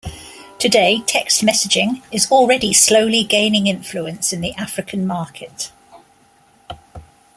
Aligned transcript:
Today, 0.57 1.03
text 1.05 1.43
messaging 1.43 2.01
is 2.11 2.31
already 2.31 2.73
slowly 2.73 3.23
gaining 3.23 3.67
influence 3.67 4.33
in 4.33 4.41
the 4.41 4.51
African 4.55 5.05
market. 5.05 5.71